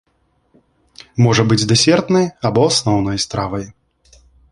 Можа 1.25 1.43
быць 1.51 1.67
дэсертнай 1.71 2.25
або 2.51 2.61
асноўнай 2.71 3.17
стравай. 3.25 3.65